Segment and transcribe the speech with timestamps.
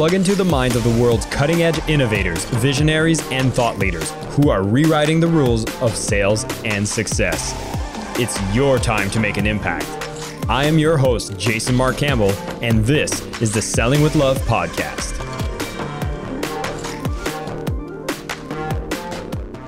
[0.00, 4.48] plug into the minds of the world's cutting edge innovators, visionaries, and thought leaders who
[4.48, 7.52] are rewriting the rules of sales and success.
[8.18, 9.84] It's your time to make an impact.
[10.48, 12.30] I am your host, Jason Marc Campbell,
[12.62, 15.18] and this is the Selling with Love podcast.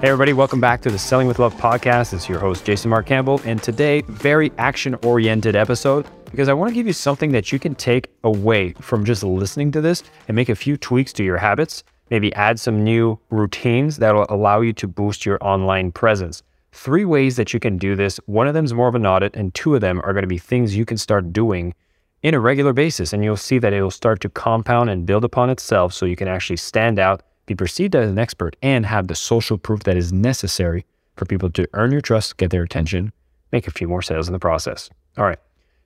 [0.00, 2.14] Hey, everybody, welcome back to the Selling with Love podcast.
[2.14, 6.70] It's your host, Jason Marc Campbell, and today, very action oriented episode because I want
[6.70, 10.34] to give you something that you can take away from just listening to this and
[10.34, 14.62] make a few tweaks to your habits, maybe add some new routines that will allow
[14.62, 16.42] you to boost your online presence.
[16.72, 18.16] Three ways that you can do this.
[18.24, 20.26] One of them is more of an audit, and two of them are going to
[20.26, 21.74] be things you can start doing
[22.22, 23.12] in a regular basis.
[23.12, 26.16] And you'll see that it will start to compound and build upon itself so you
[26.16, 29.98] can actually stand out, be perceived as an expert, and have the social proof that
[29.98, 30.86] is necessary
[31.16, 33.12] for people to earn your trust, get their attention,
[33.52, 34.88] make a few more sales in the process.
[35.18, 35.38] All right.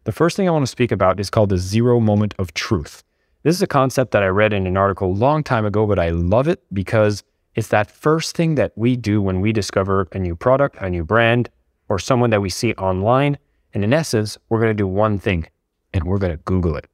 [0.07, 3.03] The first thing I want to speak about is called the zero moment of truth.
[3.43, 5.99] This is a concept that I read in an article a long time ago, but
[5.99, 7.25] I love it because
[7.57, 11.05] it's that first thing that we do when we discover a new product, a new
[11.05, 11.51] brand,
[11.89, 13.37] or someone that we see online.
[13.75, 15.49] And in essence, we're going to do one thing
[15.93, 16.87] and we're going to Google it.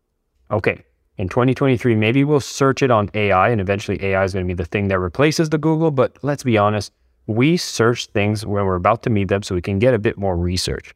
[0.51, 0.83] Okay,
[1.19, 4.57] in 2023, maybe we'll search it on AI and eventually AI is going to be
[4.57, 5.91] the thing that replaces the Google.
[5.91, 6.93] But let's be honest,
[7.27, 10.17] we search things when we're about to meet them so we can get a bit
[10.17, 10.95] more research.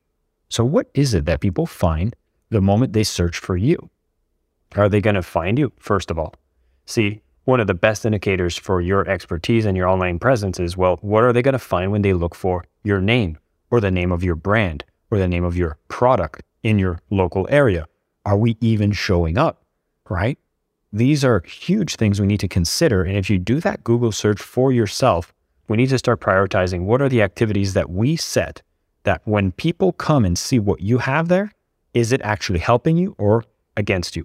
[0.49, 2.15] So, what is it that people find
[2.51, 3.91] the moment they search for you?
[4.77, 6.35] Are they going to find you, first of all?
[6.85, 10.99] See, one of the best indicators for your expertise and your online presence is well,
[11.01, 13.39] what are they going to find when they look for your name
[13.71, 17.47] or the name of your brand or the name of your product in your local
[17.51, 17.87] area?
[18.25, 19.63] Are we even showing up?
[20.09, 20.39] Right?
[20.93, 23.05] These are huge things we need to consider.
[23.05, 25.33] And if you do that Google search for yourself,
[25.69, 28.63] we need to start prioritizing what are the activities that we set
[29.07, 31.51] that when people come and see what you have there,
[31.95, 33.45] is it actually helping you or
[33.77, 34.25] against you?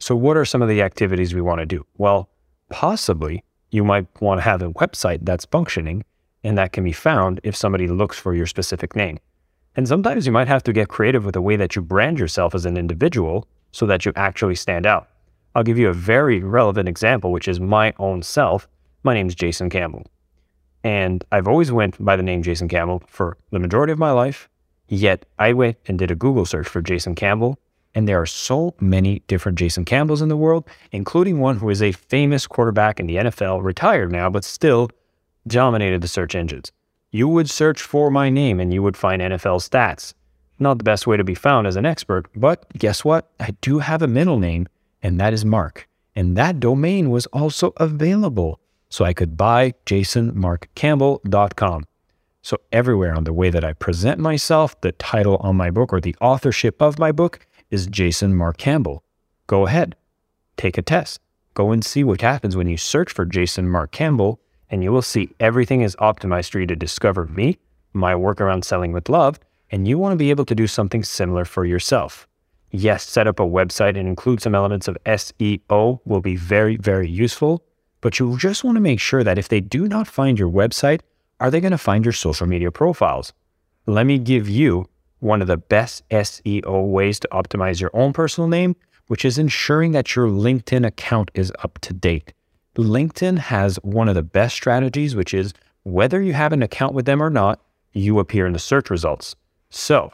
[0.00, 1.86] So, what are some of the activities we want to do?
[1.96, 2.28] Well,
[2.68, 6.04] possibly you might want to have a website that's functioning
[6.44, 9.18] and that can be found if somebody looks for your specific name.
[9.76, 12.54] And sometimes you might have to get creative with the way that you brand yourself
[12.54, 15.08] as an individual so that you actually stand out.
[15.54, 18.68] I'll give you a very relevant example, which is my own self.
[19.02, 20.04] My name is Jason Campbell.
[20.84, 24.48] And I've always went by the name Jason Campbell for the majority of my life.
[24.88, 27.58] Yet I went and did a Google search for Jason Campbell,
[27.94, 31.82] and there are so many different Jason Campbells in the world, including one who is
[31.82, 34.88] a famous quarterback in the NFL, retired now, but still
[35.46, 36.72] dominated the search engines.
[37.10, 40.14] You would search for my name and you would find NFL stats.
[40.58, 43.30] Not the best way to be found as an expert, but guess what?
[43.40, 44.68] I do have a middle name,
[45.02, 45.88] and that is Marc.
[46.14, 51.84] And that domain was also available so I could buy jasonmarccampbell.com.
[52.42, 56.00] So everywhere on the way that I present myself, the title on my book or
[56.00, 59.02] the authorship of my book is Jason Marc Campbell.
[59.46, 59.96] Go ahead,
[60.56, 61.20] take a test.
[61.54, 64.40] Go and see what happens when you search for Jason Marc Campbell,
[64.70, 67.58] and you will see everything is optimized for you to discover me,
[67.92, 71.02] my work around selling with love, and you want to be able to do something
[71.02, 72.28] similar for yourself.
[72.70, 77.08] Yes, set up a website and include some elements of SEO will be very, very
[77.08, 77.64] useful
[78.00, 81.00] but you just want to make sure that if they do not find your website,
[81.40, 83.32] are they going to find your social media profiles?
[83.86, 84.88] Let me give you
[85.20, 88.76] one of the best SEO ways to optimize your own personal name,
[89.08, 92.32] which is ensuring that your LinkedIn account is up to date.
[92.76, 97.06] LinkedIn has one of the best strategies, which is whether you have an account with
[97.06, 97.60] them or not,
[97.92, 99.34] you appear in the search results.
[99.70, 100.12] So,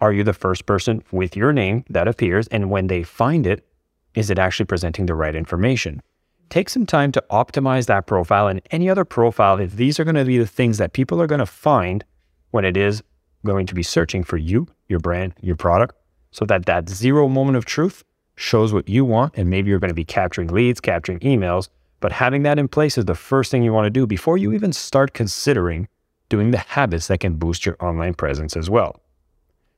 [0.00, 2.48] are you the first person with your name that appears?
[2.48, 3.66] And when they find it,
[4.14, 6.02] is it actually presenting the right information?
[6.50, 10.16] Take some time to optimize that profile and any other profile if these are going
[10.16, 12.04] to be the things that people are going to find
[12.50, 13.02] when it is
[13.46, 15.94] going to be searching for you, your brand, your product,
[16.32, 19.32] so that that zero moment of truth shows what you want.
[19.36, 21.68] And maybe you're going to be capturing leads, capturing emails,
[22.00, 24.52] but having that in place is the first thing you want to do before you
[24.52, 25.88] even start considering
[26.28, 29.00] doing the habits that can boost your online presence as well.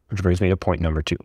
[0.09, 1.17] Which brings me to point number two.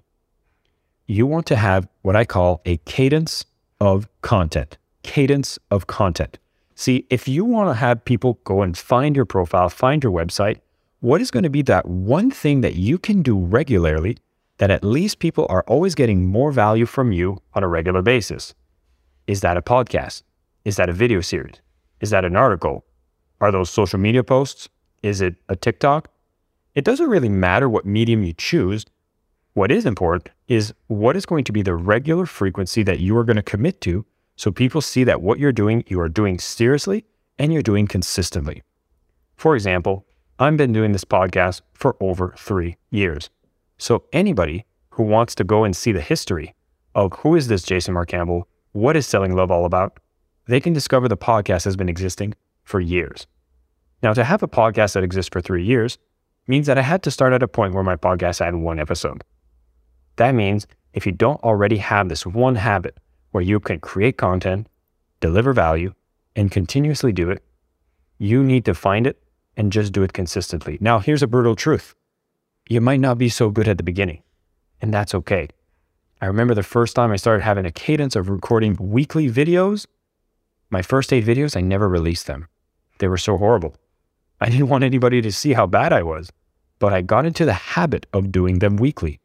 [1.05, 3.45] You want to have what I call a cadence
[3.79, 4.77] of content
[5.07, 6.37] cadence of content.
[6.75, 10.59] See, if you want to have people go and find your profile, find your website,
[10.99, 14.17] what is going to be that one thing that you can do regularly
[14.57, 18.53] that at least people are always getting more value from you on a regular basis?
[19.27, 20.23] Is that a podcast?
[20.65, 21.55] Is that a video series?
[22.01, 22.83] Is that an article?
[23.39, 24.67] Are those social media posts?
[25.03, 26.09] Is it a TikTok?
[26.75, 28.85] It doesn't really matter what medium you choose.
[29.53, 33.23] What is important is what is going to be the regular frequency that you are
[33.23, 34.05] going to commit to
[34.37, 37.05] so people see that what you're doing, you are doing seriously
[37.39, 38.61] and you're doing consistently.
[39.35, 40.05] For example,
[40.37, 43.31] I've been doing this podcast for over three years.
[43.79, 46.53] So anybody who wants to go and see the history
[46.93, 49.99] of who is this Jason Marc Campbell, what is Selling Love all about,
[50.45, 53.25] they can discover the podcast has been existing for years.
[54.03, 55.97] Now, to have a podcast that exists for three years
[56.45, 59.23] means that I had to start at a point where my podcast had one episode.
[60.17, 62.97] That means if you don't already have this one habit
[63.31, 64.67] where you can create content,
[65.19, 65.93] deliver value,
[66.35, 67.43] and continuously do it,
[68.17, 69.21] you need to find it
[69.55, 70.77] and just do it consistently.
[70.79, 71.95] Now, here's a brutal truth
[72.69, 74.23] you might not be so good at the beginning,
[74.81, 75.47] and that's okay.
[76.19, 79.85] I remember the first time I started having a cadence of recording weekly videos.
[80.69, 82.47] My first eight videos, I never released them.
[82.99, 83.75] They were so horrible.
[84.41, 86.31] I didn't want anybody to see how bad I was,
[86.79, 89.19] but I got into the habit of doing them weekly.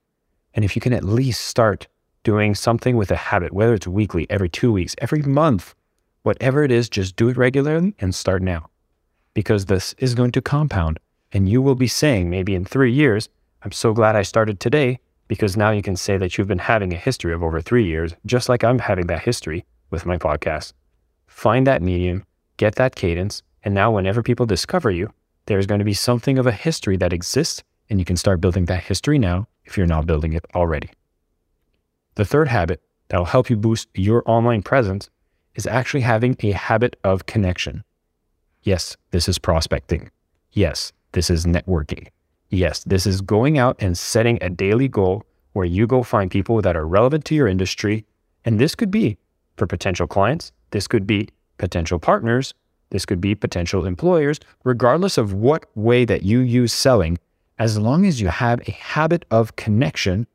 [0.55, 1.89] And if you can at least start
[2.23, 5.75] doing something with a habit, whether it's weekly, every two weeks, every month,
[6.23, 8.69] whatever it is, just do it regularly and start now.
[9.35, 10.99] Because this is going to compound.
[11.33, 13.29] And you will be saying, maybe in three years,
[13.63, 14.99] I'm so glad I started today
[15.29, 18.15] because now you can say that you've been having a history of over three years,
[18.27, 20.75] just like I'm having that history with my podcast.
[21.27, 22.25] Find that medium,
[22.59, 25.11] get that cadence, and now whenever people discover you,
[25.47, 28.67] there's going to be something of a history that exists, and you can start building
[28.67, 30.91] that history now if you're not building it already.
[32.15, 35.09] The third habit that will help you boost your online presence
[35.55, 37.85] is actually having a habit of connection.
[38.63, 40.11] Yes, this is prospecting.
[40.53, 42.09] Yes, this is networking.
[42.51, 46.61] Yes, this is going out and setting a daily goal where you go find people
[46.63, 48.05] that are relevant to your industry.
[48.45, 49.19] And this could be
[49.57, 51.29] for potential clients, this could be
[51.59, 52.55] potential partners,
[52.91, 57.19] this could be potential employers, regardless of what way that you use selling,
[57.59, 60.27] as long as you have a habit of connection,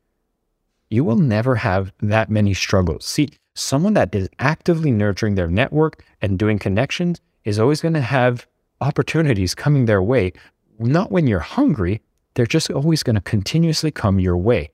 [0.90, 3.04] you will never have that many struggles.
[3.04, 8.00] See, someone that is actively nurturing their network and doing connections is always going to
[8.00, 8.46] have
[8.80, 10.32] opportunities coming their way,
[10.78, 12.00] not when you're hungry,
[12.34, 14.70] they're just always going to continuously come your way.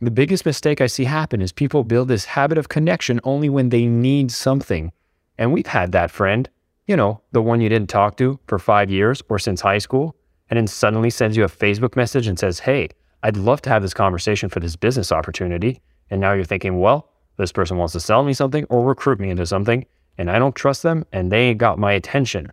[0.00, 3.70] The biggest mistake I see happen is people build this habit of connection only when
[3.70, 4.92] they need something.
[5.38, 6.48] And we've had that friend,
[6.86, 10.14] you know, the one you didn't talk to for five years or since high school,
[10.50, 12.90] and then suddenly sends you a Facebook message and says, Hey,
[13.24, 15.80] I'd love to have this conversation for this business opportunity.
[16.10, 19.30] And now you're thinking, well, this person wants to sell me something or recruit me
[19.30, 19.86] into something,
[20.18, 22.50] and I don't trust them, and they got my attention.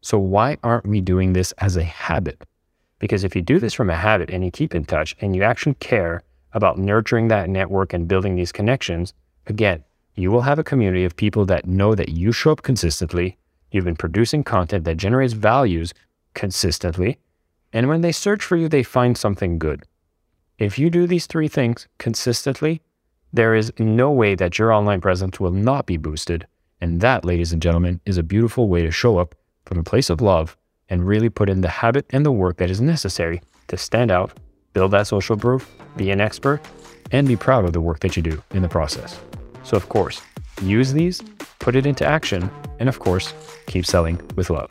[0.00, 2.42] So, why aren't we doing this as a habit?
[3.00, 5.42] Because if you do this from a habit and you keep in touch and you
[5.42, 6.22] actually care
[6.54, 9.12] about nurturing that network and building these connections,
[9.46, 9.84] again,
[10.14, 13.36] you will have a community of people that know that you show up consistently,
[13.70, 15.92] you've been producing content that generates values
[16.32, 17.18] consistently,
[17.72, 19.84] and when they search for you, they find something good.
[20.58, 22.82] If you do these three things consistently,
[23.32, 26.46] there is no way that your online presence will not be boosted.
[26.80, 29.34] And that, ladies and gentlemen, is a beautiful way to show up
[29.64, 30.56] from a place of love
[30.90, 34.32] and really put in the habit and the work that is necessary to stand out,
[34.74, 36.60] build that social proof, be an expert,
[37.10, 39.18] and be proud of the work that you do in the process.
[39.62, 40.20] So, of course,
[40.62, 41.22] use these,
[41.60, 43.32] put it into action, and of course,
[43.66, 44.70] keep selling with love.